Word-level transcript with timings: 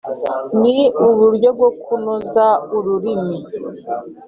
ni 0.61 0.77
uburyo 1.07 1.49
bwo 1.57 1.69
kunoza 1.81 2.45
ururimi 2.77 3.37